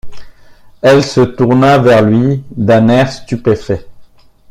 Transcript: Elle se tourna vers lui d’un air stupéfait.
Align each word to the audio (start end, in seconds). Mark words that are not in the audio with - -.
Elle 0.81 1.03
se 1.03 1.21
tourna 1.21 1.77
vers 1.77 2.01
lui 2.01 2.43
d’un 2.49 2.87
air 2.89 3.11
stupéfait. 3.11 3.85